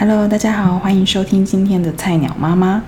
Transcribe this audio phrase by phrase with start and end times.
[0.00, 2.84] Hello，大家好，欢迎收听今天的菜鸟妈妈。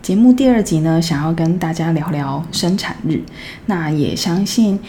[0.00, 3.20] 节目第二集呢，想要跟大家聊聊生产日。
[3.66, 4.80] 那也相信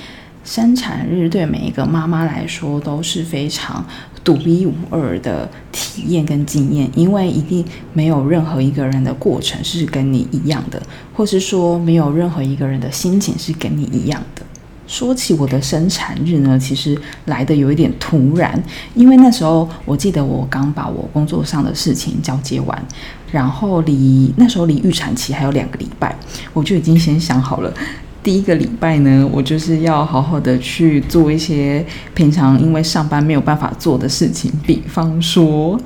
[0.46, 3.85] 生产日对每一个妈妈来说都是非常
[4.24, 10.81] 独一无二的体验跟经验，因为一定没有任何一个人的过程是跟你一样的，
[11.13, 14.42] 或是说没有任何一个人的心情是跟你一样的。
[14.94, 22.85] 说起我的生产日呢，其实来的有一点突然，因为那时候我记得我刚把我工作上的事情交接完，
[23.31, 26.15] 然后离那时候离预产期还有两个礼拜，
[26.53, 27.73] 我就已经先想好了。
[28.21, 35.77] 第一个礼拜呢，我就是要好好的去做一些平常因为上班没有办法做的事情，比方说，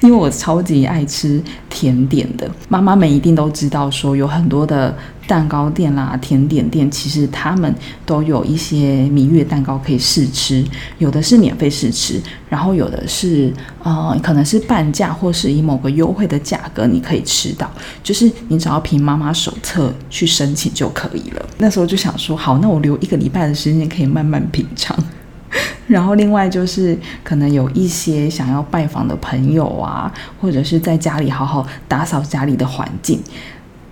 [0.00, 1.40] 因为我超级爱吃
[1.70, 4.94] 甜点的，妈妈们一定都知道，说有很多的
[5.28, 7.72] 蛋糕店啦、甜点店，其实他们
[8.06, 10.64] 都有一些蜜月蛋糕可以试吃，
[10.96, 13.52] 有的是免费试吃，然后有的是
[13.82, 17.70] 呃可能是半价或是以某个优惠的价格你可以吃到，
[18.02, 21.46] 就是你只要凭妈妈手册去申请就可以了。
[21.58, 24.96] 那时候就想说，好，那我留一个礼拜的时间可以慢慢品尝。
[25.86, 33.20] 然后另外就是可能有一些想要拜访的朋友啊，或者是在家里好好打扫家里的环境。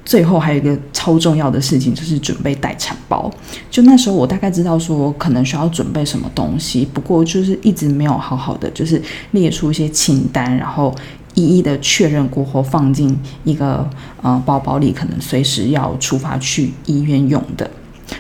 [0.07, 3.29] 最后还有一个超重要的事情，就是准备待产包。
[3.69, 10.95] 就那时候我大概知道说可能需要准备什么东西，不过就是一直没有好好的就是列出一些清单，然后
[11.35, 13.85] 一一的确认过后放进一个
[14.23, 17.69] 呃包包里，可能随时要出发去医院用的。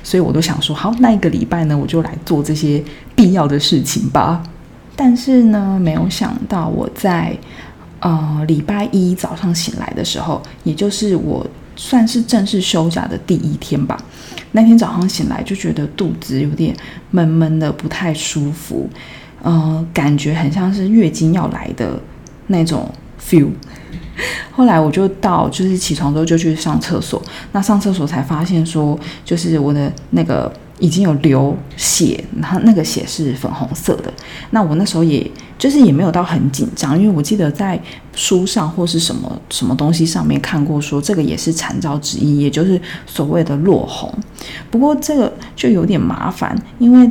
[0.03, 2.83] 所以我都想说，好，那一个礼拜呢，我就来做这些
[3.15, 4.43] 必要的事情吧。
[4.97, 7.39] 但是呢，没有想到我在
[8.01, 11.47] 呃礼拜一早上醒来的时候，也就是我。
[11.77, 13.97] 算是正式休假的第一天吧。
[14.53, 16.75] 那天早上醒来就觉得肚子有点
[17.11, 18.89] 闷闷的，不太舒服，
[19.43, 22.01] 呃，感觉很像是月经要来的
[22.47, 22.91] 那种
[23.23, 23.51] feel。
[24.51, 27.23] 后来我就到，就是起床之后就去上厕所。
[27.53, 34.13] 那上厕所才发现说，就是我的那个已经有流血，然后那个血是粉红色的。
[34.51, 35.31] 那我那时候也。
[35.59, 37.81] 就是也没有到很紧张，因为我记得在
[38.15, 44.13] 书上或是什么什么东西上面看过，说这个也是产兆之一，也就是所谓的落红。
[44.71, 47.11] 不过这个就有点麻烦，因为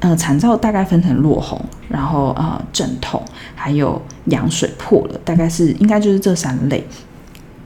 [0.00, 3.22] 呃产兆大概分成落红，然后呃阵痛，
[3.54, 6.82] 还有羊水破了，大概是应该就是这三类。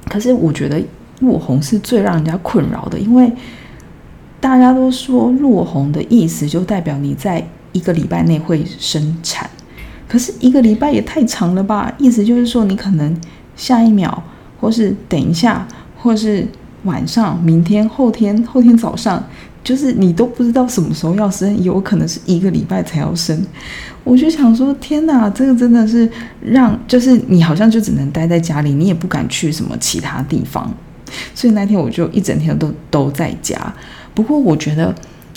[0.09, 0.83] 可是我觉得
[1.21, 3.33] 落红是最让人家困扰的，因为
[4.41, 9.49] 大家都说落红的意思就代表你在一个礼拜内会生产。
[10.09, 11.93] 可是一个礼拜也太长了吧？
[11.99, 13.21] 意思就是说，你可能
[13.57, 14.23] 下一秒，
[14.61, 15.67] 或是等一下，
[15.99, 16.47] 或是
[16.85, 19.23] 晚上、明天、后天、后天早上，
[19.65, 23.45] 就是你都不知道什么时候要生，有可能是一个礼拜才要生。
[24.05, 26.09] 我就想说，天哪，这个真的是
[26.41, 30.73] 让，就是你好像就只能待在家里，你也不敢去什么其他地方。
[31.35, 33.57] 所以那天我就一整天都都在家。
[34.17, 34.93] 不过我觉得。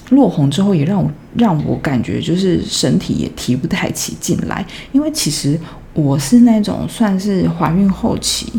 [0.09, 5.55] 落红之后也让我让我感觉就是身体也提不太起劲来，因为其实
[5.93, 8.51] 我是那种算是怀孕后期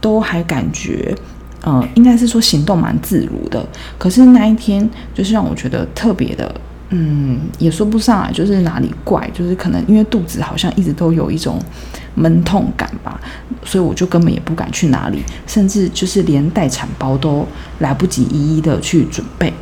[0.00, 1.14] 都还感觉，
[1.60, 3.68] 呃，应该是说行动蛮自如的。
[3.98, 6.58] 可是那一天就是让我觉得特别的，
[6.88, 11.60] 嗯，也说不上来，就是哪里怪，就是可能因为肚子好像一直都有一种
[12.18, 13.20] 闷痛感吧，
[13.64, 17.46] 所以我就根本也不敢去哪里，甚至就是连待产包都
[17.78, 19.52] 来不及一一的去准备。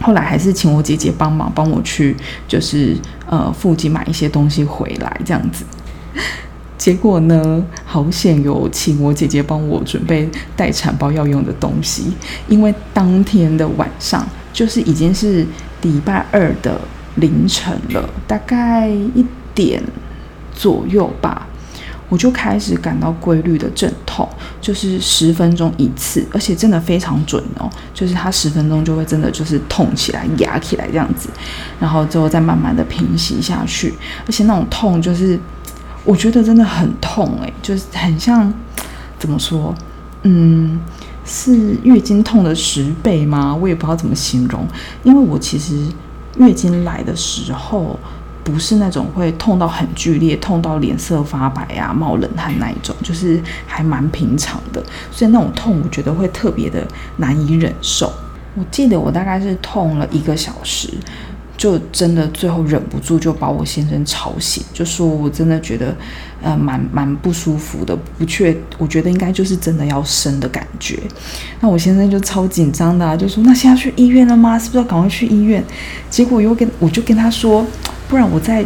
[0.00, 2.14] 后来还是请我姐姐帮忙，帮我去
[2.46, 2.94] 就是
[3.26, 5.64] 呃附近买一些东西回来这样子。
[6.76, 12.12] 结果呢，好险有请我姐姐帮我准备待产包要用的东西，
[12.48, 15.44] 因为当天的晚上就是已经是
[15.80, 16.78] 礼拜二的
[17.16, 19.24] 凌晨了，大概一
[19.54, 19.82] 点
[20.54, 21.48] 左右吧。
[22.08, 24.28] 我就开始感到规律的阵痛，
[24.60, 31.28] 就是十分钟一次，而且真的非常准哦，就是它十分钟就会真的就是痛起来、压起来这样子，
[31.80, 33.92] 然后之后再慢慢的平息下去，
[34.24, 35.38] 而且那种痛就是
[36.04, 38.52] 我觉得真的很痛诶，就是很像
[39.18, 39.74] 怎么说，
[40.22, 40.78] 嗯，
[41.24, 43.52] 是月经痛的十倍吗？
[43.52, 44.64] 我也不知道怎么形容，
[45.02, 45.74] 因为我其实
[46.38, 47.98] 月经来的时候。
[48.46, 54.80] 不是那种会痛到很剧烈，痛到脸色发白啊、冒冷汗那一种，就是还蛮平常的。
[55.10, 58.12] 所以那种痛，我觉得会特别的难以忍受。
[58.54, 60.88] 我记得我大概是痛了一个小时，
[61.56, 65.92] 就真的最后忍不住就把我先生吵醒，就说我真的觉得，
[66.40, 70.98] 呃，蛮蛮不舒服的，不确，我觉得应该就是真的要生的感觉。
[71.60, 74.56] 那我先生就超紧张的，就说那现在去医院了吗？
[74.56, 75.64] 是不是要赶快去医院？
[76.08, 77.66] 结果又跟我就跟他说，
[78.08, 78.64] 不然我再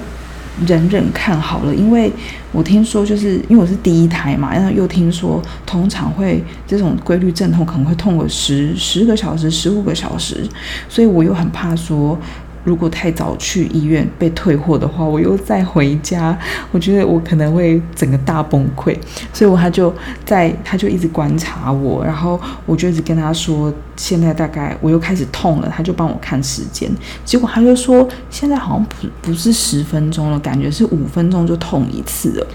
[0.66, 2.12] 忍忍看好了，因为
[2.52, 10.46] 我听说就是因为我是第一胎嘛，然后又听说通常会这种规律阵痛可能会痛个十十个小时、十五个小时，
[10.88, 12.18] 所以我又很怕说。
[12.62, 16.36] 如果太早去医院被退货的话，我又再回家，
[16.70, 18.96] 我觉得我可能会整个大崩溃。
[19.32, 19.92] 所以，我他就
[20.24, 26.90] 在，他就一直观察我，然后我就一直跟他说，现在大概我又开始痛了，他就帮我看时间，
[27.24, 32.46] 结果他就说，现在好像不不是十分钟了，感觉是五分钟就痛一次了。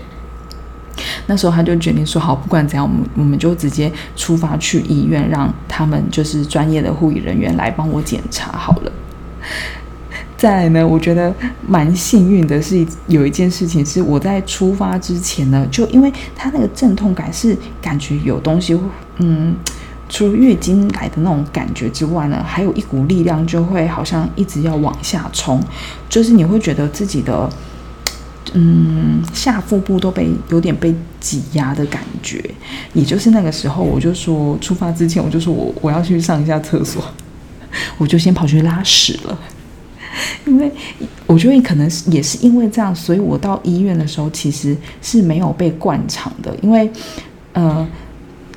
[1.28, 8.92] 那时候他就决定说，好，不管怎样，我们我们就直接出发去医院，让他们就是专业的护理人员来帮我检查好了。
[10.46, 11.34] 再来呢，我觉得
[11.68, 18.80] 蛮幸运的是，有一件事情是我在出发之前呢，就因为他那个阵痛感是感觉有东西，
[19.18, 19.56] 嗯，
[20.08, 25.60] 除了月经来的那种感觉之外呢，还有一股力量就会好像一直要往下冲，
[26.08, 27.50] 就是你会觉得自己的
[28.54, 32.40] 嗯下腹部都被有点被挤压的感觉，
[32.94, 37.04] 也就是那个时候，我就说出发之前，我就说我我要去上一下厕所，
[37.98, 39.36] 我就先跑去拉屎了。
[40.46, 40.72] 因为
[41.28, 46.56] 我觉得可能也是因为这样，所以我到医院的时候其实是没有被灌肠的。
[46.62, 46.90] 因为，
[47.54, 47.88] 呃，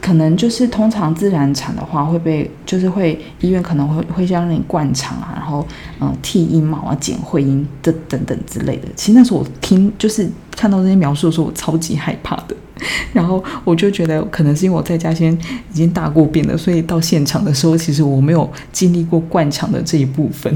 [0.01, 5.67] 可能就是通常自然产的话会被，就是会医院可能会会让你灌肠啊，然后
[6.01, 8.89] 嗯剃阴毛啊、剪会阴这等等之类的。
[8.95, 12.57] 其实那时候我听就是看到这些描述的时候，我超级害怕的。
[13.13, 20.55] 然后我就觉得可能是因为我在家先已经大过病了，所以到现场的时候，其实我没有经历过灌肠的这一部分。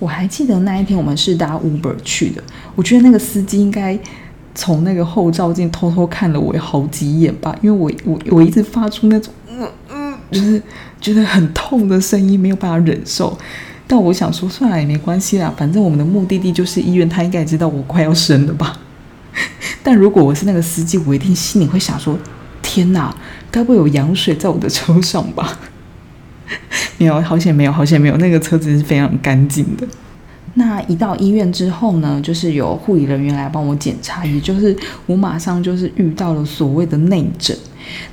[0.00, 2.42] 我还记得那一天我们是搭 Uber 去的，
[2.74, 3.96] 我觉得那个司机应该
[4.54, 10.60] 从那个后照镜偷偷看了我好几眼吧，因为我我我一直发出那种嗯嗯，就是
[11.00, 13.38] 觉得很痛的声音，没有办法忍受。
[13.86, 18.78] 但我想说，算了也没关系啦，反正我们的目的地就是医院，他应该知道我快要生了吧。
[19.82, 22.16] 但如果我是那个司机，我一定心里会想说：
[22.62, 23.14] 天哪，
[23.50, 25.58] 该不会有羊水在我的车上吧？
[26.98, 28.16] 没有，好险没有，好险没有。
[28.18, 29.86] 那个车子是非常干净的。
[30.54, 34.76] 那一到医院之后呢，就是有护理人员来帮我检查，也就是
[35.06, 37.56] 我马上就是遇到了所谓的内诊。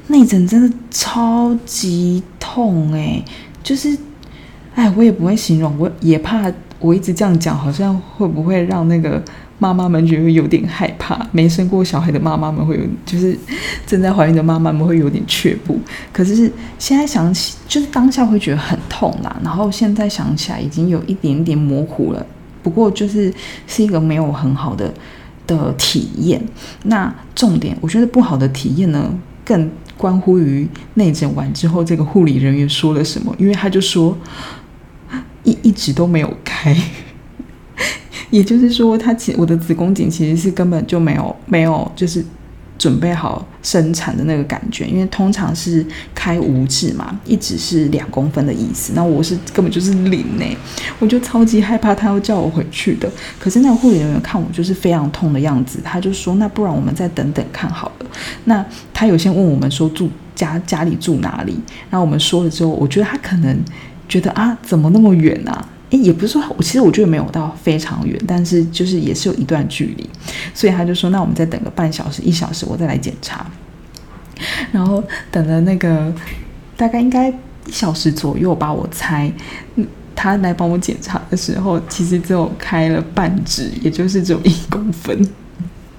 [0.08, 3.24] 内诊真的超级痛诶，
[3.64, 3.98] 就是，
[4.76, 9.24] 哎，我也不会形容，我也怕我一直这样讲，好像会不会让那个。
[9.60, 13.36] 妈妈们觉得有点害怕，没生过小孩的妈妈们会有，就是
[13.88, 15.80] 正在怀孕的妈妈们会有点却步。
[16.14, 19.36] 可是现在想起，就是当下会觉得很痛啦。
[19.44, 22.24] 然后现在想起来，已经有一点点模糊了。
[22.62, 23.34] 不过就是
[23.66, 24.94] 是一个没有很好的
[25.48, 26.40] 的体验。
[26.84, 29.12] 那重点，我觉得不好的体验呢，
[29.44, 33.34] 更关乎于内诊完之后，这个护理人员说了什么。
[33.40, 34.16] 因为他就说，
[35.44, 36.78] 一一直都没有开。
[38.30, 42.24] 也就是说，他其我的子宫颈其实是根本就没有没有，就是
[42.78, 45.84] 准备好生产的那个感觉，因为通常是
[46.14, 48.94] 开无质嘛，一直是两公分的意思。
[48.94, 50.46] 那我是根本就是零呢，
[51.00, 53.10] 我就超级害怕他要叫我回去的。
[53.40, 58.06] 可是那个护理人员看我就是非常痛的样子，他就说：“那不然我们再等等看好了。”
[58.46, 58.64] 那
[58.94, 61.60] 他有先问我们说住家家里住哪里，
[61.90, 63.58] 然后我们说了之后，我觉得他可能
[64.08, 65.68] 觉得啊，怎么那么远啊？
[65.90, 70.10] 诶，也不是说，我其实我觉得没有到非常远，但是就是也是有一段距离，
[70.54, 73.46] 所以他就说，那我们再等个半小时、一小时，我再来检查。
[74.72, 75.02] 然后
[75.32, 76.14] 等了那个
[76.76, 79.32] 大概应该一小时左右吧，我猜，
[80.14, 85.26] 他来帮我检查的时候，其实只有开了半指，也就是只有一公分。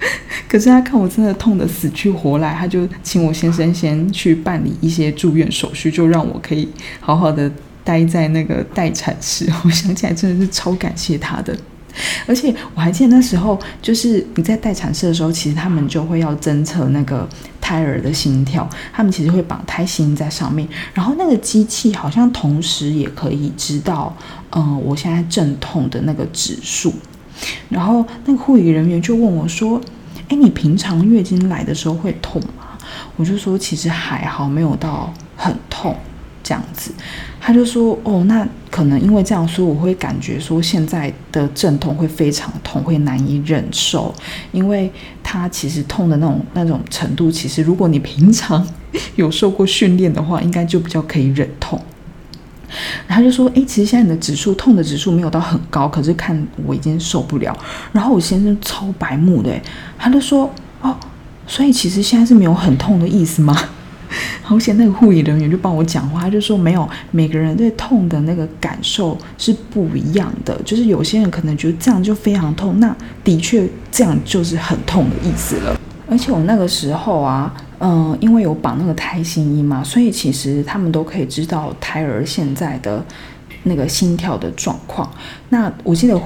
[0.46, 6.68] 可是他看我真的痛得死去活来，他就请我先生先去办理一些住院手续，就让我可以
[7.00, 7.50] 好好的。
[7.88, 11.56] 待在那个待产室， 我想起来真的是超感谢他的。
[12.26, 17.26] 而且我还记得那时候，就是你在待产室的时候，其实他们就会要侦测那个
[17.62, 24.14] 胎儿的心跳，他们其实会绑胎心在上面，然后那个机器好像同时也可以知道，
[24.50, 26.92] 嗯，我现在阵痛的那个指数。
[27.70, 29.80] 然后那个护理人员就问我说
[30.28, 32.76] ：“哎，你平常月经来的时候会痛吗？”
[33.16, 35.96] 我就说：“其实还好，没有到很痛。”
[36.48, 36.90] 这样子，
[37.38, 44.14] 他就说：“哦，那可能因为这样说，我会感觉说现在的阵痛会非常痛，会难以忍受。
[44.50, 44.90] 因为
[45.22, 48.66] 他其实痛的那种那种程度，其实如果你平常
[49.16, 51.78] 有受过训练的话，应该就比较可以忍痛。
[53.06, 57.54] 他就说：“哎，其实现在你的指数痛的指数没有到很高，可是看我已经受不了。”
[57.92, 59.60] 然后我先生超白目的，
[59.98, 60.50] 他就说
[60.80, 60.96] ：“哦，
[61.46, 63.54] 所以其实现在是没有很痛的意思吗？”
[64.42, 75.78] 好险，那个护理人员就帮我讲话，他就说：“没有，每个人对痛的那个感受是不一样的，就是有些人可能觉得这样就非常痛，那的确这样就是很痛的意思了。
[76.10, 83.00] 而且我那个时候啊。”嗯，因为有绑那个胎心衣嘛，所以其实他们都可以知道胎儿现在的
[83.62, 85.08] 那个心跳的状况。
[85.50, 86.20] 那我记得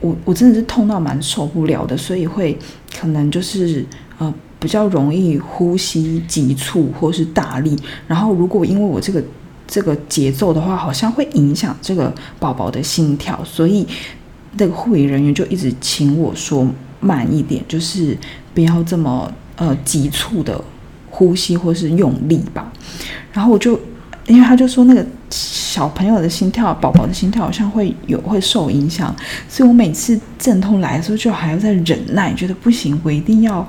[0.00, 2.58] 我我真的是痛到蛮受不了的，所以会
[2.94, 3.82] 可能就是
[4.18, 7.76] 呃比较容易呼吸急促或是大力。
[8.06, 9.22] 然后如果因为我这个
[9.66, 13.86] 这个节奏的话，好像会影响这个宝宝的心跳，所以
[14.56, 16.66] 那个护理人员就一直请我说
[17.00, 18.16] 慢一点，就是
[18.54, 20.62] 不要这么呃急促的。
[21.10, 22.70] 呼吸或是用力吧，
[23.32, 23.72] 然后我就，
[24.26, 29.12] 因为他就说那个小朋友的心跳，宝宝的心跳好像会有会受影响，
[29.48, 33.66] 所以我每次阵痛来的时候就还要再忍耐，觉得不行，我一定要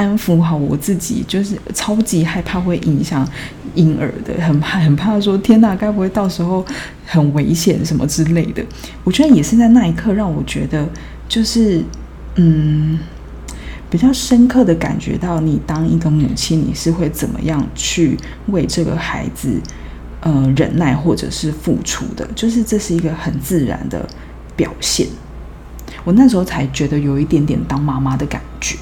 [0.00, 3.28] 安抚好我自己，就是超级害怕会影响
[3.74, 6.64] 婴儿的，很怕很怕说天哪，该不会到时候
[7.04, 8.64] 很危险什么之类的？
[9.04, 10.88] 我觉得也是在那一刻让我觉得，
[11.28, 11.84] 就是
[12.36, 12.98] 嗯。
[13.90, 18.16] 比较深刻的感觉到，你当一个母亲，你是会怎么样去
[18.46, 19.60] 为这个孩子，
[20.20, 24.08] 呃，忍耐或者是付出的，就是这是一个很自然的
[24.54, 25.08] 表现。
[26.04, 28.78] 我那时候才觉得有一点点当妈妈的感觉。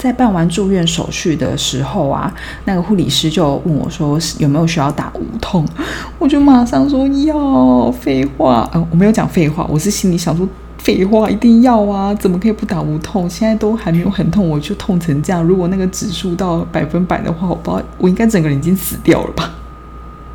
[0.00, 5.64] 在办完住院手续的时候啊，那个护理师就问我说有没有需要打无痛，
[6.18, 7.92] 我就马上说要。
[8.00, 10.48] 废话，呃，我没有讲废话，我是心里想说。
[10.78, 12.14] 废话，一定要啊！
[12.14, 13.28] 怎么可以不打无痛？
[13.28, 15.42] 现在都还没有很痛，我就痛成这样。
[15.42, 19.52] 如果那个指数到百分百的话，我不知道我应该整个人已经死掉了吧？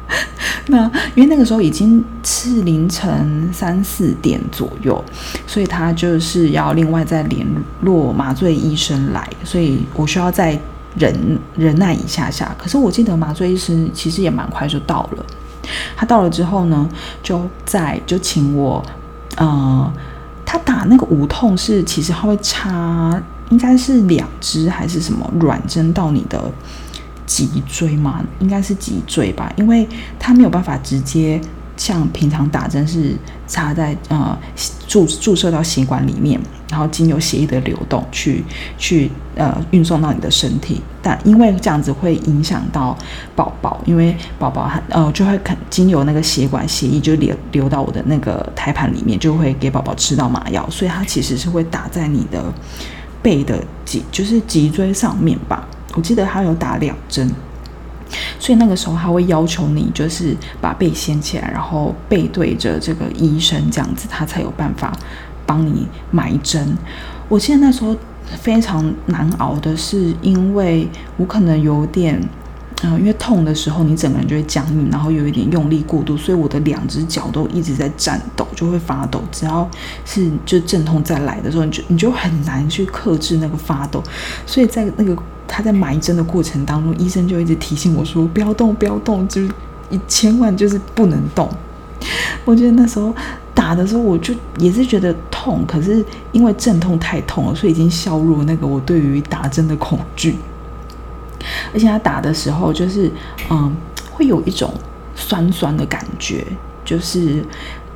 [0.67, 5.03] 那因为那个时候已经是凌晨三四点左右，
[5.45, 7.45] 所以他就是要另外再联
[7.81, 10.59] 络麻醉医生来，所以我需要再
[10.97, 12.55] 忍忍耐一下下。
[12.57, 15.25] 可是我记得麻醉医生其实也蛮快就到了，
[15.95, 16.89] 他到了之后呢，
[17.21, 18.83] 就在就请我，
[19.37, 19.93] 呃。
[20.47, 23.19] 他打那个无痛是，其实他会插，
[23.49, 26.39] 应该是两支还是什么软针到你的
[27.25, 28.23] 脊椎吗？
[28.39, 29.87] 应该是脊椎吧，因为
[30.19, 31.39] 他没有办法直接
[31.77, 33.15] 像平常打针是
[33.47, 34.37] 插在呃
[34.87, 36.39] 注注射到血管里面。
[36.67, 38.43] 然后经由血液的流动去
[38.75, 42.97] 去呃运送到你的身体，但因为这样子会影响到
[43.35, 52.43] 宝宝，因为宝宝呃就会肯经由那个血管血液就流流到我的那个胎盘里面，就会给宝宝吃到麻药，所以它其实是会打在你的
[53.21, 55.65] 背的脊就是脊椎上面吧。
[55.95, 57.27] 我记得他有打两针，
[58.37, 64.93] 所以那个时候他会要求你就是把背掀起来，然后背对着这个医生这样子，他才有办法。
[65.47, 66.75] 帮你埋针，
[67.29, 67.95] 我记得那时候
[68.41, 72.19] 非常难熬的是，因为我可能有点，
[72.83, 79.21] 嗯，因为痛的时候你整个人就会僵硬，然后有一点用力过度，所以我的两只脚都一直在颤抖，就会发抖。
[79.31, 79.69] 只要
[80.03, 84.03] 是就阵痛再来的时候，你就你就很难去克制那个发抖。
[84.45, 85.15] 所以在那个
[85.47, 89.49] 他在埋针的过程当中，医生就一直提醒我说：“不要动，不要动，就是
[89.89, 91.49] 你千万就是不能动。”
[92.43, 93.13] 我觉得那时候。
[93.55, 96.03] 打的时候我就也是觉得痛，可是
[96.33, 100.35] 因为阵痛太痛了，所以已经削弱那个我对于打针的恐惧。
[101.73, 103.11] 而且他打的时候就是
[103.49, 103.75] 嗯，
[104.11, 104.73] 会有一种
[105.15, 106.45] 酸酸的感觉，
[106.83, 107.43] 就是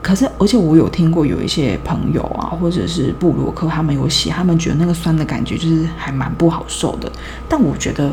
[0.01, 7.12] 可是而且我有听过有一些朋友啊，或者是布洛克他们有写，他们觉得那个酸的感觉就是还蛮不好受的。
[7.48, 8.12] 但我觉得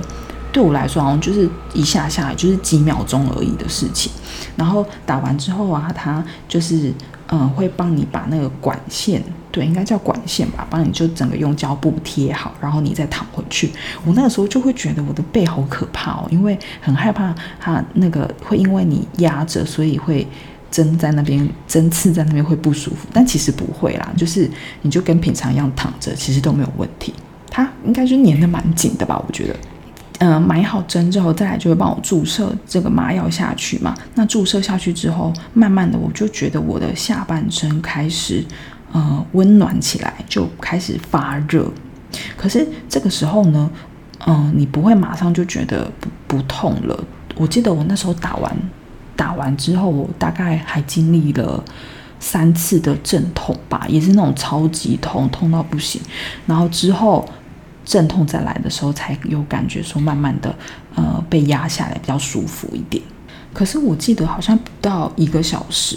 [0.52, 4.12] 对我来说，好像就是一下下就是几秒钟而已的事情。
[4.56, 6.92] 然后打完之后啊，他就是。
[7.28, 9.20] 嗯，会帮你把那个管线，
[9.56, 13.72] 对，应该叫管线吧，帮你就整个用胶布贴好，然后你再躺回去。
[14.04, 20.26] 我那个时候就会觉得我的背好可怕哦，因为很害怕它那个会因为你压着，所以会
[20.70, 23.08] 针在那边针刺在那边会不舒服。
[23.14, 24.46] 但其实不会啦，就是
[24.82, 27.14] 你就跟平常一样躺着，其实都没有问题。
[27.50, 29.56] 它应该是粘的蛮紧的吧，我觉得。
[30.18, 33.94] 嗯，埋好针之后，再来就会帮我注射这个麻药下去嘛。
[34.14, 38.42] 那注射下去之后，慢慢的我就觉得我的下半身开始
[38.96, 41.70] 呃温暖起来，就开始发热。
[42.36, 43.70] 可是这个时候呢，
[44.26, 47.04] 嗯，你不会马上就觉得不不痛了。
[47.36, 48.56] 我记得我那时候打完
[49.14, 51.62] 打完之后，我大概还经历了
[52.18, 56.00] 三次的阵痛吧，也是那种超级痛，痛到不行。
[56.46, 57.28] 然后之后。
[57.88, 60.52] 阵痛再来的时候，才有感觉说慢慢的，
[60.96, 63.00] 呃，被压下来比较舒服一点。
[63.54, 65.96] 可是我记得好像不到一个小时，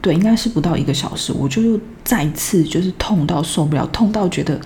[0.00, 4.60] 对，应该是不到一个小时，我就又再次就是痛到受不了，痛到觉得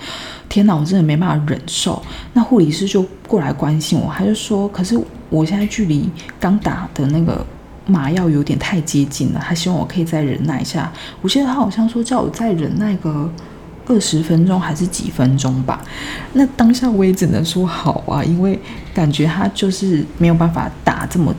[0.49, 2.03] 天哪，我真的没办法忍受。
[2.35, 4.99] 那护理师就过来关心我，他就说，可是
[5.31, 6.09] 我现在距离
[6.39, 7.45] 刚打的那个
[7.87, 10.93] 麻药有点太接近了，他希望我可以再忍耐一下。
[11.21, 13.31] 我记得他好像说叫我再忍耐个。
[13.85, 15.83] 二十分钟还是几分钟吧？
[16.35, 18.57] 那当下我也只能说好啊，因为
[18.95, 21.35] 感觉他就是没有办法打这么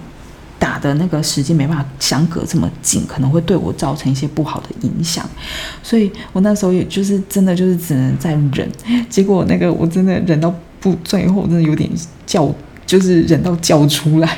[0.63, 5.29] 打的那个时间，没办法相隔这么近，可能会对我造成一些不好的影响。
[5.83, 8.71] 所以我那时候也就是真的就是只能再忍。
[9.09, 11.89] 结果那个我真的忍到不最后，真的有点
[12.25, 12.49] 叫，
[12.85, 14.37] 就是忍到叫出来。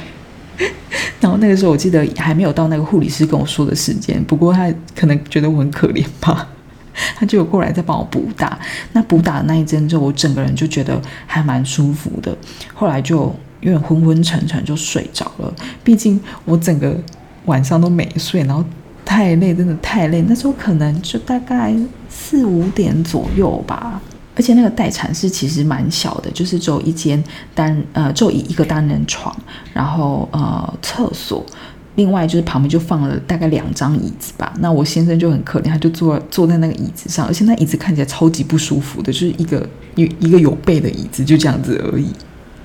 [1.19, 6.49] 然后那个时候我记得还没有到那个护理师跟我说的时间，不过他可能觉得我很可怜吧。
[7.15, 8.57] 他就有过来再帮我补打，
[8.93, 12.35] 那补打的那一针之后，我整个人就觉得还蛮舒服的。
[12.73, 13.31] 后来就
[13.65, 15.53] 有点昏昏沉沉就睡着了。
[15.83, 16.95] 毕竟我整个
[17.45, 18.63] 晚上都没睡，然后
[19.03, 20.23] 太累，真的太累。
[20.27, 21.75] 那时候可能就大概
[22.07, 23.99] 四五点左右吧。
[24.37, 29.33] 而且那个待产室其实蛮小的，就是只有一间单呃，只有一一个单人床，
[29.73, 31.45] 然后呃厕所。
[31.95, 42.07] 另外就是旁边就放了大概两张椅子吧，那我先生就很可怜，他就坐坐在那个椅子上，而且那椅子看起来超级不舒服的，就是一个一一个有背的椅子，就这样子而已。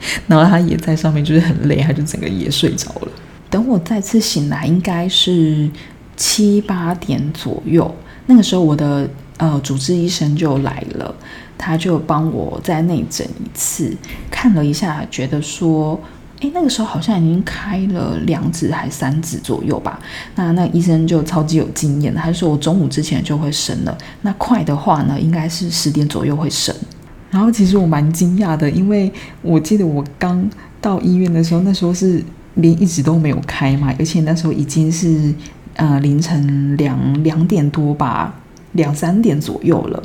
[0.27, 3.09] 然后他也在上面，就是很累，他就整个也睡着了。
[3.49, 5.69] 等我再次醒来，应该是
[6.17, 7.95] 七八点左右，
[8.27, 11.15] 那个时候我的呃主治医生就来了，
[11.59, 13.97] 他就帮我再内诊一次，
[14.31, 16.01] 看了一下，觉得说。
[16.43, 20.01] 哎，那个时候好像已经开了两指还三指左右吧。
[20.37, 23.99] 那那医生就超级有经验，他说我中午之前就会生了。
[24.23, 26.75] 那快的话呢，应该是十点左右会生。
[27.31, 29.11] 然后其实我蛮惊讶的，因为
[29.43, 30.49] 我记得我刚
[30.81, 32.23] 到医院的时候，那时候是
[32.55, 35.33] 连一直都没有开嘛，而且那时候已经是
[35.75, 38.35] 呃凌晨两两点多吧。
[38.75, 40.01] 两三点左右了，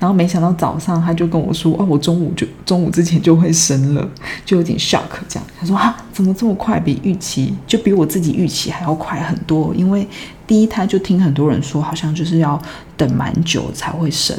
[0.00, 4.04] 然后没想到早上他就跟我说：“哦，我中午就中午之前就会生了，
[4.44, 6.80] 就有点 shock 这样。”他说：“啊，怎么这么快？
[6.80, 9.72] 比预期就比我自己预期还要快很多。
[9.76, 10.04] 因为
[10.44, 12.60] 第一胎就听很多人说，好像就是要
[12.96, 14.36] 等蛮久才会生。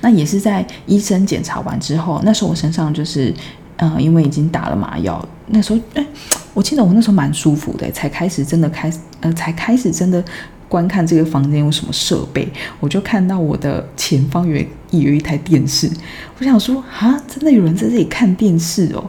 [0.00, 3.34] 那也是在医生检查完之后，那时候我身上就是，
[3.76, 6.06] 嗯，因为已经打了麻药，那时候哎，
[6.52, 10.22] 我记得我那时候蛮舒服的，才开始真的开，呃，才开始真的。”
[10.66, 12.48] 观看这个房间有什么设备，
[12.80, 14.56] 我就看到我的前方有
[14.90, 15.88] 有一台电视。
[16.36, 19.06] 我想说啊，真的有人在这里看电视哦！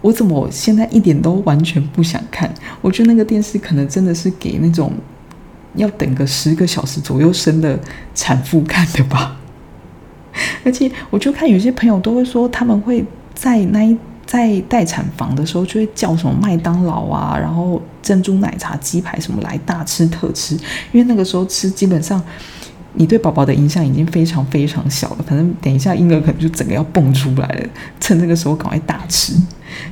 [0.00, 2.52] 我怎么现在一点都完全不想看？
[2.80, 4.92] 我觉得那个电视可能真的是给那种
[5.76, 7.78] 要等个十个小时左右生的
[8.12, 9.36] 产妇看的吧。
[10.64, 13.96] 而且我就看有些朋友都会说，他们会在那一。
[14.28, 20.54] 在待产房的时候，就会叫什么麦当劳啊，然后珍珠奶茶、鸡排什么来大吃特吃，
[20.92, 22.22] 因为那个时候吃基本上
[22.92, 25.24] 你对宝宝的影响已经非常非常小了。
[25.26, 29.32] 反正等一下婴儿可能就整个要蹦出来了，趁这个时候赶快大吃。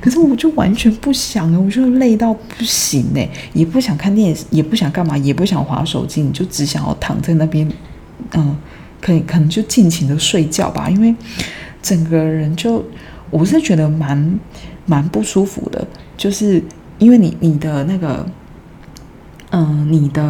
[0.03, 7.67] 可是我就完全不想啊，我就累到不行哎，也不想看电视，也不想干嘛，也不想划手机，你就只想要躺在那边，
[8.35, 8.55] 嗯，
[9.01, 11.15] 可以可能就尽情的睡觉吧，因为
[11.83, 12.85] 整个人就。
[13.29, 14.39] 我是觉得蛮
[14.87, 15.85] 蛮不舒服的，
[16.17, 16.63] 就是
[16.97, 18.25] 因为你你的那个，
[19.51, 20.23] 嗯，你的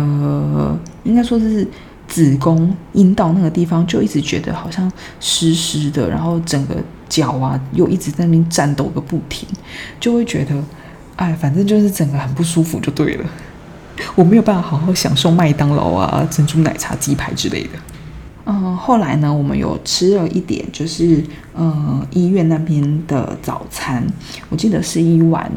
[1.04, 1.68] 应该说是
[2.08, 6.76] 子宫阴道那个地方，就一直觉得好像湿湿的，然后整个
[7.06, 9.46] 脚啊又一直在那边颤抖个不停，
[10.00, 10.54] 就会觉得，
[11.16, 13.26] 哎，反正就是整个很不舒服就对了，
[14.14, 17.78] 我没有办法好好享受麦当劳啊、珍珠奶茶、鸡排之类的。
[18.48, 21.20] 嗯，后来呢，我们有吃了一点，就是
[21.52, 24.06] 呃医院那边的早餐，
[24.48, 25.50] 我记得是一碗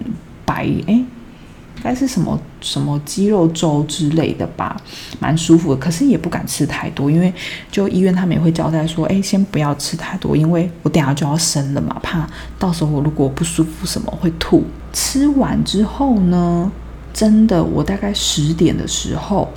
[0.43, 4.75] 白，哎，应该是什么什么鸡肉粥之类的吧，
[5.19, 5.79] 蛮舒服的。
[5.79, 7.31] 可是也不敢吃太多，因为
[7.71, 14.63] 就医院他们也会交代说，哎，先不要吃太多，因为我等下就要生了嘛，怕到时候如果不舒服什么会吐。
[14.91, 16.71] 吃完之后呢，
[17.13, 19.47] 真的，我大概十点的时候。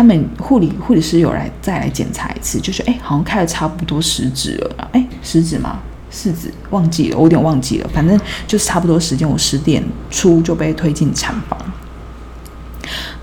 [0.00, 5.78] 他们护理护理师有来再来检查一次，就是哎，好像开了差不多十指了，哎，十指吗？
[6.10, 6.50] 四指？
[6.70, 7.90] 忘记了，我有点忘记了。
[7.92, 11.58] 反正就是差不多时间，我十点出就被推进产房。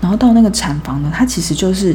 [0.00, 1.92] 然后到那个产房呢，它其实就是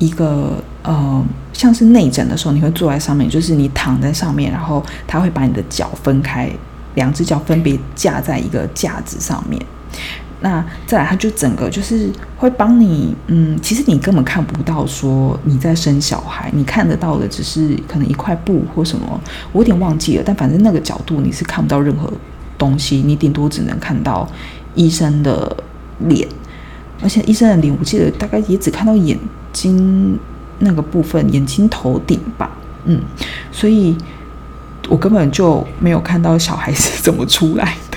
[0.00, 6.50] 一个呃，像是内诊的时候，你会坐在上面，就是你躺在上面，然后他会把你的脚分开，
[6.96, 9.64] 两只脚分别架在一个架子上面。
[10.44, 19.18] 那再来，他就整个就是会帮你，嗯，其实你根本看不到说你在生小孩，你看得到的只是可能一块布或什么，
[19.52, 22.12] 我有点忘记了，但反正那个角度你是看不到任何
[22.58, 24.28] 东西，你顶多只能看到
[24.74, 25.56] 医生的
[26.00, 26.28] 脸，
[27.02, 29.18] 而且医生的脸我记得大概也只看到眼
[29.50, 30.18] 睛
[30.58, 32.50] 那个部分，眼睛头顶吧，
[32.84, 33.00] 嗯，
[33.50, 33.96] 所以
[34.90, 37.96] 我根本就没有看到小孩是怎么出来的。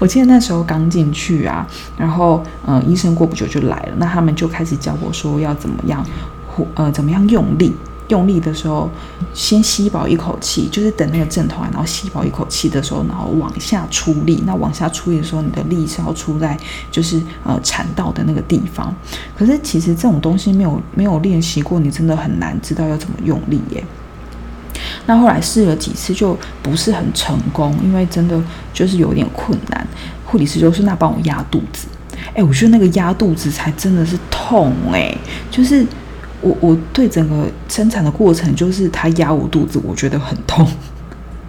[0.00, 1.64] 我记得那时候刚进去啊，
[1.96, 6.04] 然后嗯，医生过不久就来了，那他们就开始教我说要怎么样，
[6.48, 7.72] 呼呃，怎么样用力。
[8.08, 8.90] 用力的时候，
[9.32, 14.42] 先吸饱一口气，就是等那个阵痛完，然后吸饱一口气的时候，然后往下出力。
[14.44, 16.58] 那往下出力的时候，你的力是要出在
[16.90, 18.92] 就是呃产道的那个地方。
[19.38, 23.84] 可是其实这种东西没有没有练习过，你真的很难知道要怎么用力耶。
[25.10, 28.40] 那后来试了几次就不是很成功，因为真的
[28.72, 29.84] 就是有点困难。
[30.24, 31.88] 护理师就说：“那帮我压肚子。”
[32.32, 35.12] 哎，我觉得那个压肚子才真的是痛哎，
[35.50, 35.84] 就是。
[36.42, 40.66] 我我对整个生产的过程，就是他压我肚子，我觉得很痛，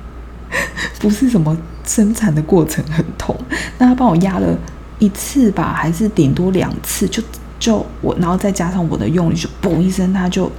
[0.99, 3.33] 不是什么生产的过程很痛。
[3.77, 4.53] 那他帮我压了
[4.99, 7.23] 一次吧，还是顶多两次，就
[7.57, 10.51] 就我，然后再加上我的用力，就嘣一声，他就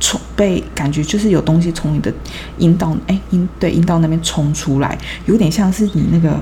[0.00, 2.12] 从被感觉就是有东西从你的
[2.58, 6.38] 阴道，哎阴对阴道那边冲出来，有点像是你那个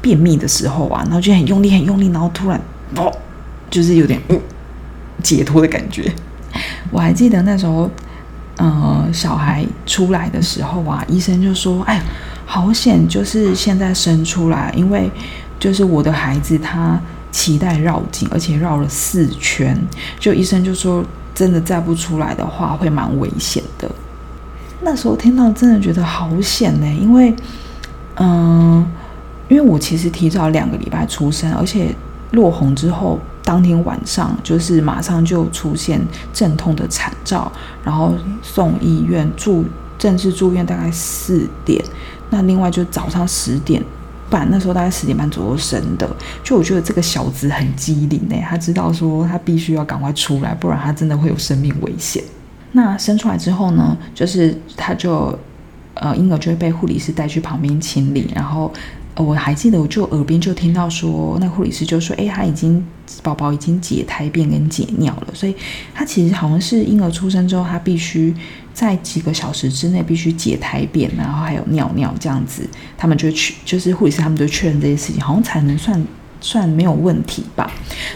[0.00, 2.60] 便秘的时候啊，然后就很用力很用力，然后突然
[2.96, 3.10] 哦，
[3.70, 4.20] 就是有点
[5.22, 6.12] 解脱的感觉。
[6.90, 7.90] 我还记得那时候，
[8.56, 12.00] 呃，小孩出来的时候啊，医生就说：“哎，
[12.44, 15.10] 好险，就是现在生出来，因为
[15.58, 17.00] 就是我的孩子他
[17.32, 19.74] 脐带绕颈，而且绕了四圈，
[20.20, 21.02] 就医生就说，
[21.34, 23.90] 真的再不出来的话，会蛮危险的。”
[24.82, 27.34] 那时候听到真的觉得好险呢，因为，
[28.16, 28.86] 嗯，
[29.48, 31.94] 因为我其实提早两个礼拜出生，而且
[32.32, 33.18] 落红之后。
[33.44, 36.00] 当天晚上就是马上就出现
[36.32, 37.50] 阵痛的惨兆，
[37.82, 39.64] 然后送医院住
[39.98, 41.84] 正式住院大概四点，
[42.30, 43.82] 那另外就早上十点
[44.32, 46.08] 半，那时候大概十点半左右生的，
[46.42, 52.24] 就我觉得这个小子很机灵呢，他知道说他必须要赶快出来，不然他真的会有生命危险。
[52.72, 55.38] 那生出来之后呢，就是他就
[55.94, 58.72] 呃婴儿就会被护理师带去旁边清理，然后。
[59.14, 62.82] 我还记得，我就耳边就听到说，那护理师就说：“哎，他已经
[63.22, 65.54] 宝宝已经解胎便跟解尿了，所以
[65.92, 68.34] 他其实好像是婴儿出生之后，他必须
[68.72, 76.02] 在几个小时之内必须解胎便，然后还有尿尿这样子，他们就去，就是护理师他们就确认这些事情，好像才能算。”
[76.44, 77.70] 算没有问题吧？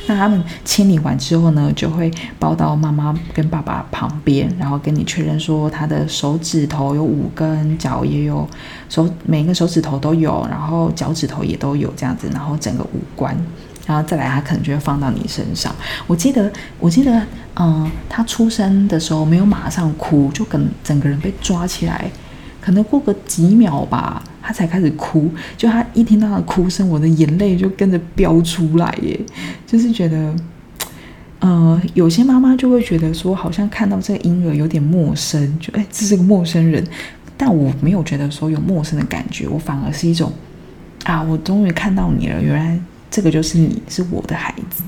[0.08, 8.44] 那他们清理完之后呢，就会抱到妈妈跟爸爸旁边，然后跟你确认说他的手指头有五根，脚也有
[8.88, 13.32] 手，每个手指头都有，然后脚趾头也都有这样子，然后整个五官，
[13.86, 15.74] 然后再来他可能就会放到你身上。
[16.06, 22.10] 我记得，我记得，嗯，他出生的时候没有马上哭，就跟整个人被抓起来，
[22.60, 24.22] 可能过个几秒吧。
[24.48, 29.18] 他才开始哭，就他一听到他的哭声，我的眼泪就跟着飙出来耶。
[29.66, 30.32] 就是觉得，
[31.40, 36.86] 呃，有些妈妈就会觉得说，好像看到这个婴儿有点陌生，就哎，这是个陌生人。
[37.36, 40.32] 但我没有觉得说有陌生的感觉，我反而是一种
[41.02, 42.78] 啊，我终于看到你了，原来
[43.10, 44.82] 这个就是你，是我的孩子。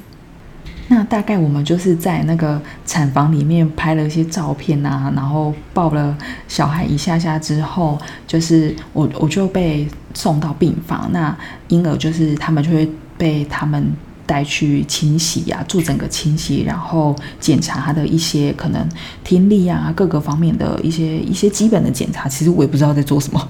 [0.90, 6.16] 那大概我们就是在那个产房里面拍了一些照片啊，然后抱了
[6.48, 11.10] 小孩一下下之后，就是我我就被送到病房。
[11.12, 11.36] 那
[11.68, 13.92] 婴儿就是他们就会被他们
[14.24, 18.88] 带去清洗呀，做整个清洗，然后检查他的一些可能
[19.22, 22.26] 听力啊各个方面的一些一些基本的检查。
[22.26, 23.48] 其实我也不知道在做什么。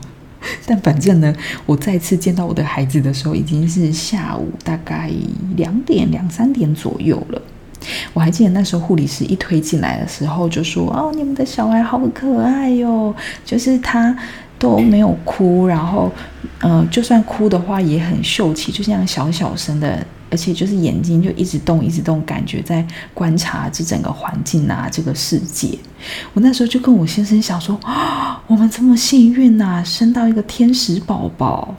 [0.67, 1.35] 但反正呢，
[1.67, 5.11] 我再次见到我的孩子的时候，已经是下午大概
[5.57, 7.41] 两点两三点左右了。
[8.13, 14.17] 我还记得那时候护理师一推进来的时候就说：“哦，你们的小孩好可爱哟，就是他
[14.59, 16.11] 都没有哭，然后，
[16.61, 25.79] 呃，就算哭的话也很秀气，就像小小声的。”而且就是眼睛就一直动，一直动，感觉在观察这整个环境啊，这个世界。
[26.35, 31.75] 我那时候就跟我先生想说，啊， 我们这么幸运呐，生到一个天使宝宝。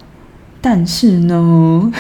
[0.62, 1.92] 但是呢，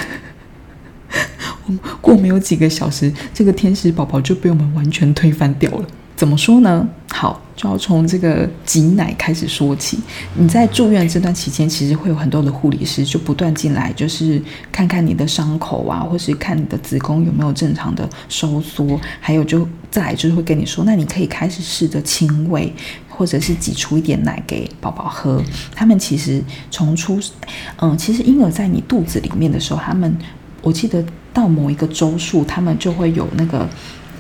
[2.02, 5.88] 过没有几个小时，这个天使宝宝就被我们完全推翻掉了。
[6.20, 6.86] 怎么说呢？
[7.10, 9.98] 好，就要从这个挤奶开始说起。
[10.36, 22.74] 你在住院这段期间，其实会有很多的护理师就不断进来，就是看看你的伤口啊，或是看你的子宫有没有正常的收缩，还有就再就是会跟你说，那你可以开始试着亲喂，
[23.08, 25.42] 或者是挤出一点奶给宝宝喝。
[25.74, 27.18] 他们其实从出，
[27.78, 30.14] 嗯，其实婴儿在你肚子里面的时候，他们
[30.62, 31.02] 我记得
[31.34, 33.66] 到某一个周数，他们就会有那个。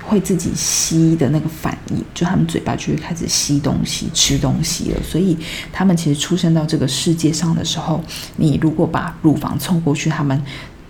[0.09, 5.01] 会自己吸的那个反应，就他们嘴巴就会开始吸东西、吃东西了。
[5.03, 5.37] 所以
[5.71, 8.03] 他们其实出生到这个世界上的时候，
[8.37, 10.41] 你如果把乳房凑过去，他们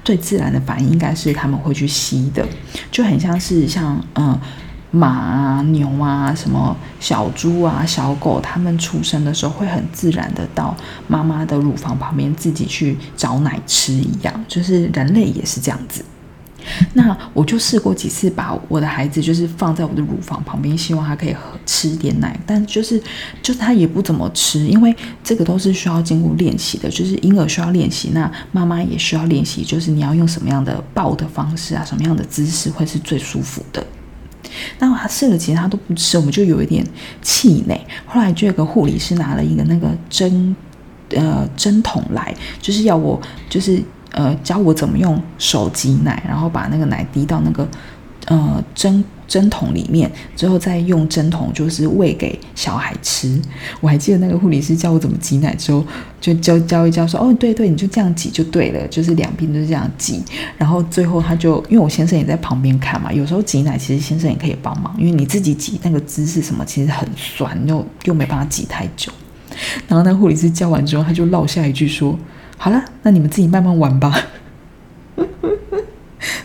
[0.04, 2.48] 最自然的反应应该是他们会去吸的，
[2.90, 4.40] 就很像是像嗯。
[4.92, 10.76] 马啊、牛啊、什么小猪啊、小狗，它们出生的时候会很自然的到
[11.08, 16.04] 妈妈的乳房旁边自己去找奶吃一样，就是人类也是这样子。
[16.94, 23.02] 那我就试过几次，把我的孩子就是放在我的乳房旁边，希望他可以喝吃点奶，但就是
[23.42, 33.86] 就是他也不怎么吃，因为这个都是需要经过练习的，就是婴儿需要练习，那妈妈也需要练习，就是你要用什么样的抱的方式啊，什么样的姿势会是最舒服的。
[34.80, 36.86] 那他试了，其实他都不吃，我们就有一点
[37.22, 37.80] 气馁。
[38.06, 40.56] 后来就有个护理师拿了一个那个针，
[41.12, 43.82] 呃，针筒来，就是要我，就是
[44.20, 47.68] 呃，教我怎么用手挤奶，然后把那个奶滴到那个。
[48.26, 53.42] 呃，针针筒里面，之后再用针筒就是喂给小孩吃。
[53.80, 55.84] 我还记得那个护理师教我怎么挤奶之后，
[56.22, 60.22] 就教教一教，说哦，对对，你就这样挤就对了，就是两边都是这样挤。
[60.60, 69.12] 然后最后他就，因为我先生也在旁边看嘛，有时候挤奶其实先生也可以帮忙，因为你自己挤那个姿势什么其实很酸，又又没办法挤太久。
[69.88, 72.16] 然后那护理师教完之后，他就落下一句说
[72.62, 74.14] ：“好了，那你们自己慢慢玩吧。”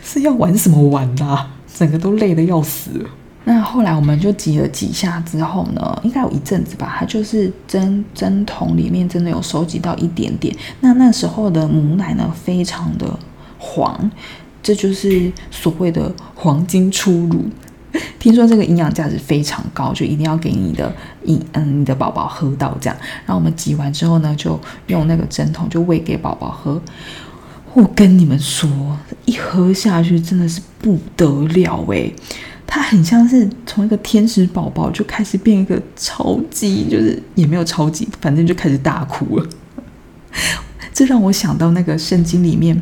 [0.01, 1.51] 是要玩什么玩啊？
[1.67, 3.05] 整个都累得要死。
[3.43, 10.55] 那后来我们就挤了几下之后呢，应该有一阵子吧，它就是针针筒里面真的有收集到一点点。
[10.79, 13.19] 那那时候的母奶呢，非常的
[13.59, 14.09] 黄，
[14.63, 17.45] 这就是所谓的黄金初乳。
[18.19, 20.93] 听说这个营养价值非常高，就一定要给你的
[21.25, 22.97] 饮嗯你的宝宝喝到这样。
[23.25, 26.81] 然后我们挤完之后呢，就用那个针筒就喂给宝宝喝。
[27.73, 28.69] 我跟你们说，
[29.25, 32.15] 一喝下去真的是不得了诶，
[32.67, 39.47] 它很像是从一个天使宝宝就开始变一个超级，就是也没有超级，反正就开始大哭了。
[40.95, 42.81] 这让我想到那个圣经里面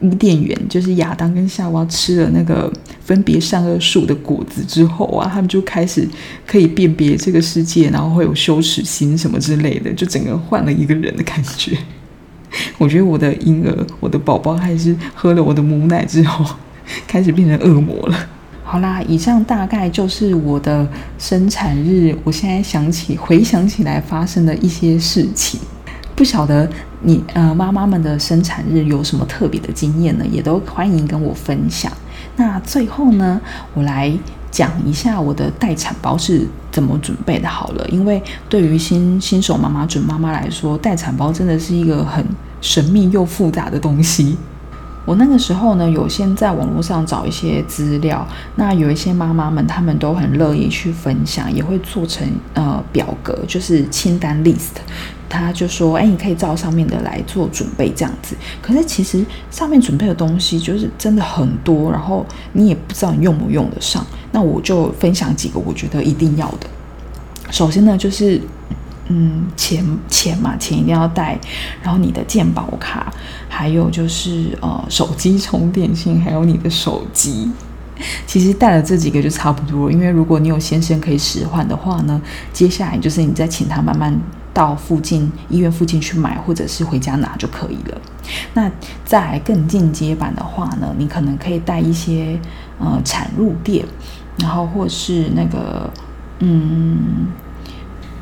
[0.00, 2.72] 伊甸园，就是亚当跟夏娃吃了那个
[3.04, 6.08] 分别善恶树的果子之后啊，他们就开始
[6.46, 11.76] 可以辨别这个世界，然后会有羞耻心什么之类的，就整个换了一个人的感觉。
[12.78, 16.56] 我觉得我的婴儿，我的宝宝还是喝了我的母奶之后，
[17.06, 18.28] 开始变成恶魔了。
[18.64, 22.16] 好啦，以上大概就是我的生产日。
[22.24, 25.60] 我现在想起回想起来发生的一些事情，
[26.14, 26.70] 不晓得
[27.02, 30.24] 你呃妈妈们的生产日有什么特别的经验呢？
[30.26, 31.90] 也都欢迎跟我分享。
[32.36, 33.40] 那最后呢，
[33.74, 34.12] 我来。
[34.52, 42.22] 讲一下我的待产包是怎么准备的，好了，因为对于新新手妈妈、准妈妈来说，待产包真的是一个很
[42.60, 44.36] 神秘又复杂的东西。
[45.04, 54.80] 我那个时候呢，有先在网络上找一些资料，那有一些妈妈们，她们都很乐意去分享，也会做成呃表格，就是清单 list。
[55.30, 58.34] 他就说：“哎，你可以照上面的来做准备，这样子。
[58.60, 64.04] 可是其实上面准备的东西就是真的很多，然后你也不知道你用不用得上。
[64.32, 66.66] 那我就分享几个我觉得一定要的。
[67.50, 68.40] 首先呢，就是
[69.06, 71.38] 嗯，钱钱嘛，钱一定要带，
[71.80, 73.12] 然后你的健保卡，
[73.48, 77.48] 还有就是呃，手机充电线，还有你的手机。
[78.26, 82.20] 其实带了这几个就差不多，因为如果你有先生可以使唤的话呢，
[82.52, 84.18] 接下来就是你再请他慢慢。”
[84.52, 88.00] 到附近医院附近去买，或者是回家拿就可以了。
[88.54, 88.70] 那
[89.04, 92.38] 在更进阶版的话呢，你可能可以带一些
[92.78, 93.84] 呃产褥垫，
[94.38, 95.90] 然后或是那个
[96.40, 97.28] 嗯。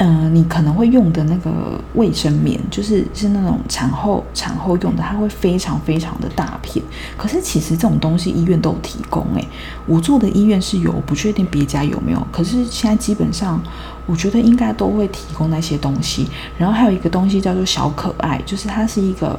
[0.00, 1.50] 嗯，你可能会用的那个
[1.94, 6.84] 卫生棉，就是是那种产后产后用的，它会非常非常的大片。
[7.16, 9.44] 可是其实这种东西医院都有提供，诶，
[9.87, 12.26] 我做的医院是有，不确定别家有没有。
[12.30, 13.61] 可是现在基本上，
[14.06, 16.28] 我觉得应该都会提供那些东西。
[16.56, 19.37] 然后还有一个东西叫做小可爱，就是它是一个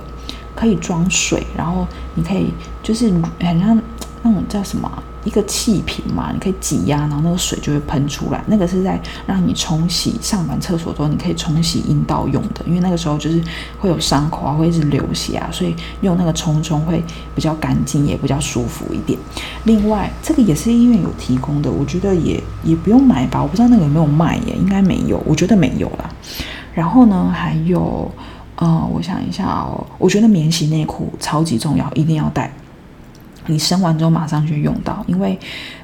[0.54, 2.52] 可以装水，然后你可以
[2.84, 3.82] 就是很像
[4.22, 4.92] 那种叫什么？
[5.30, 8.44] 一个气瓶嘛，你可以挤压，然后那个水就会喷出来。
[8.48, 12.66] 那个是在让你冲洗上完厕所之后，你可以冲洗阴道用的。
[12.66, 13.40] 因为那个时候就是
[13.80, 17.04] 会有伤口啊，会一直流血啊，所以用那个冲冲会
[17.36, 19.20] 比较干净，也比较舒服一点。
[19.66, 23.40] 另外，这个也是医院有提供的，我觉得也也不用买吧。
[23.40, 26.10] 我不知道那个有没有卖耶，应该没有，我觉得没有啦。
[26.74, 28.12] 然后呢，还有
[28.56, 32.52] 呃，我想一下哦，我觉得免洗内裤超级重要，一定要带。
[33.50, 35.38] 你生完之后马上就用到，因为，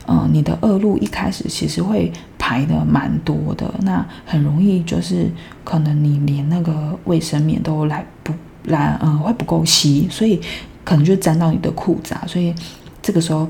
[0.07, 5.29] 嗯，你的恶露一开始其实会排的蛮多的，那很容易就是
[5.63, 8.31] 可能你连那个卫生棉都来不
[8.65, 10.39] 来，嗯，会不够吸，所以
[10.83, 12.53] 可能就沾到你的裤子啊，所以
[13.01, 13.47] 这个时候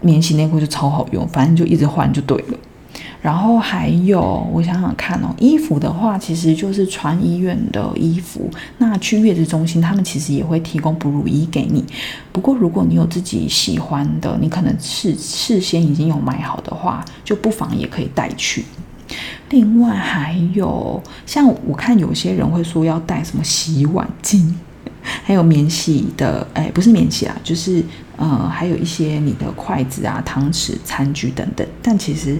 [0.00, 2.58] 免洗内裤就超好用，反正就一直换就对了。
[3.22, 8.50] 然后还有，我想想看哦，衣服的话，其实就是穿医院的衣服。
[8.78, 11.84] 那去月子中心，他们其实也会提供哺乳衣给你。
[12.32, 18.64] 不过，如果你有自己喜欢的，你可能事事先已经有买好的话，就不妨也可以带去。
[19.50, 24.52] 另外还有，像我看有些人会说要带什么洗碗巾。
[25.24, 27.84] 还有免洗的，哎，不是免洗啊，就是
[28.16, 31.66] 呃，还有一些你的筷子啊、汤匙、餐具等等。
[31.82, 32.38] 但其实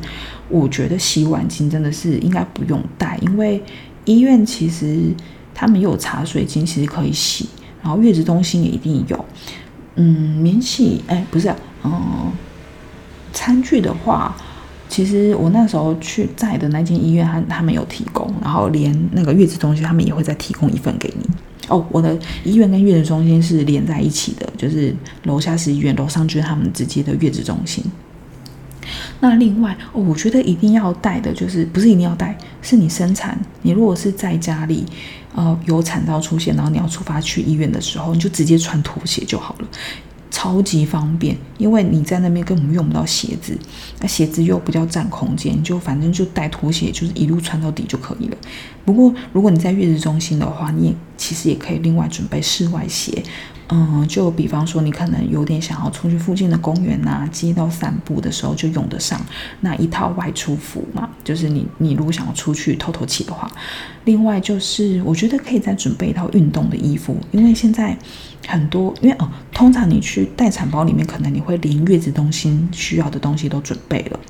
[0.53, 3.61] 我觉得洗碗巾真的是应该不用带，因为
[4.05, 5.13] 医院其实
[5.55, 7.49] 他们有茶水巾，其实可以洗。
[7.83, 9.25] 然后月子中心也一定有，
[9.97, 12.31] 嗯，免洗，哎，不是，嗯，
[13.33, 14.37] 餐具的话，
[14.89, 21.29] 其实我那时候去在的那间医院，他他们有提供，然后连那个月子中心他们也会再提供一份给你。
[21.69, 27.83] 哦，我的医院跟月子中心是连在一起的，就是楼下是医院，楼上就是他们直接的月子中心。
[29.23, 34.85] 那另外哦，我觉得一定要带的就是不是一定要带，是你生产，你如果是在家里，
[35.33, 39.69] 呃，有产道出现，然后你要出发去医院的时候，你就直接穿拖鞋就好了。
[40.29, 43.57] 超级方便，因为你在那边根本用不到鞋子，
[44.01, 48.37] 那鞋子又比较占空间，就反正就带拖鞋，就是一路穿到底就可以了。
[48.85, 53.23] 不过如果你在月子中心的话，你也其实也可以另外准备室外鞋。
[53.75, 59.19] 嗯，就比方说，你可能有点想要出去附近的公园呐、街道散步的时候，就用得上
[59.61, 61.09] 那一套外出服嘛。
[61.25, 63.51] 就是你，你如果想要出去透透气的话，
[64.05, 67.97] 另外就是，我觉得可以再准备一套运动的衣服，因为现在
[68.47, 74.21] 很多，因为哦，通常你去待产包里面，可能你会连月子中心需要的东西都准备了。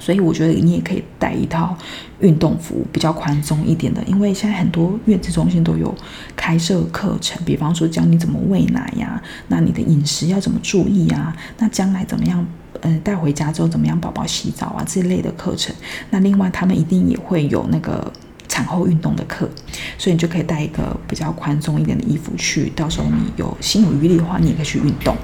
[0.00, 1.76] 所以我觉得你也可以带一套
[2.20, 5.94] 运动服，比较宽松一点的，因为现在很多月子中心都有
[6.36, 12.46] 开设课程，比方说教你怎么喂奶呀，那你的饮食要怎么注意啊，那将来怎么样，
[12.80, 15.74] 呃，带回家之后怎么样宝宝洗澡啊这类的课程。
[16.10, 18.12] 那另外他们一定也会有那个
[18.46, 19.48] 产后运动的课，
[19.96, 25.16] 所以你就可以带一个比较宽松一点的衣服去，到时候你有心有余力的话，你也可以去运动。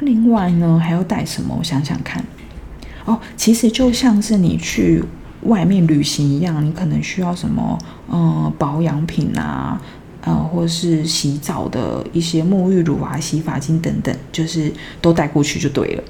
[0.00, 1.54] 另外呢，还要带什么？
[1.58, 2.22] 我想想看。
[3.06, 5.02] 哦，其实就像是你去
[5.44, 7.78] 外面旅行一样，你可能需要什么，
[8.12, 9.80] 嗯，保养品啊，
[10.22, 16.02] 呃，或是洗澡的一些沐浴乳啊、洗发精等等，就是都带过去就对了。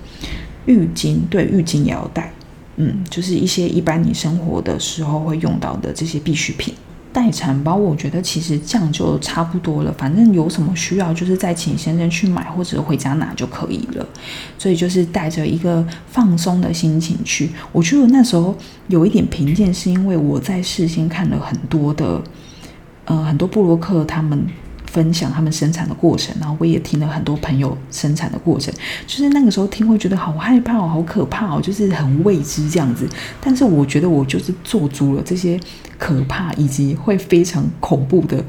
[0.65, 2.33] 浴巾，对，浴巾也要带，
[2.77, 6.75] 嗯，就是一些一般你生活的时候会用到的这些必需品。
[7.16, 9.90] 待产包，我觉得其实这样就差不多了。
[9.96, 14.07] 反正有什么需要，就是再请先生去买或者回家拿就可以了。
[14.59, 17.48] 所以就是带着一个放松的心情去。
[17.72, 18.55] 我觉得那时候
[18.88, 22.22] 有一点贫贱，是因为我在事先看了很多的，
[23.07, 24.46] 呃，很多布洛克他们。
[24.97, 28.73] 分享他们生产的过程，然后我也听了很多朋友生产的过程，
[29.07, 33.07] 就是那个时候听会觉得好害怕哦，好可怕哦，就是很未知这样子。
[33.39, 35.61] 但是我觉得我就是做足了这些
[35.99, 38.43] 可怕以及会非常恐怖的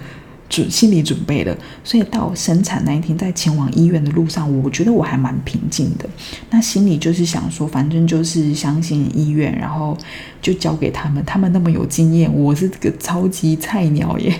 [0.47, 6.07] 准心理准备了，所以到生产那一天，在前往医院的路上，我觉得我还蛮平静的。
[6.49, 9.97] 那心里就是想说，反正就是相信医院，然后
[10.41, 14.33] 就交给他们，他们那么有经验，我是个超级菜鸟耶。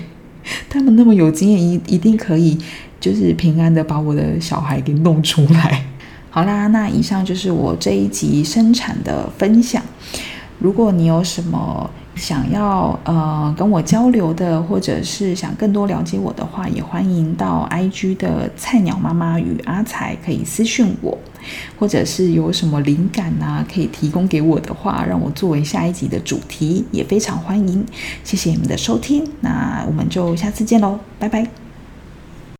[0.68, 2.58] 他们那么有经验，一一定可以，
[3.00, 5.84] 就是平安的把我的小孩给弄出来。
[6.30, 9.82] 好啦，那以上就是我这一集生产的分享。
[10.58, 21.16] 如果你有什么想要呃跟我交流的，或者是想更多了解我的话，也欢迎到 IG 的菜鸟妈妈与阿才可以私讯我，
[21.78, 27.84] 或者是有什么灵感呐，可以提供给我的话，让我作为下一集的主题，也非常欢迎。
[28.24, 31.67] 谢谢你们的收听，那我们就下次见喽，拜拜。